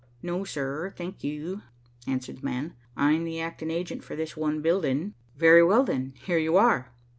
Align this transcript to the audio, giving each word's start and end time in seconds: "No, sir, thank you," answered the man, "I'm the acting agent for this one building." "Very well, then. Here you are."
"No, 0.23 0.43
sir, 0.43 0.89
thank 0.97 1.23
you," 1.23 1.61
answered 2.07 2.37
the 2.37 2.43
man, 2.43 2.73
"I'm 2.97 3.23
the 3.23 3.39
acting 3.39 3.69
agent 3.69 4.03
for 4.03 4.15
this 4.15 4.35
one 4.35 4.59
building." 4.59 5.13
"Very 5.37 5.63
well, 5.63 5.83
then. 5.83 6.15
Here 6.25 6.39
you 6.39 6.57
are." 6.57 6.91